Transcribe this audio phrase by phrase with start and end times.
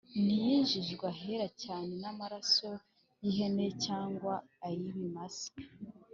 [0.23, 2.69] ntiyinjijwe Ahera cyane n'amaraso
[3.21, 4.33] y'ihene cyangwa
[4.65, 5.49] ay'ib'imasa,